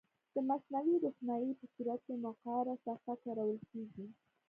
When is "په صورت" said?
1.59-1.99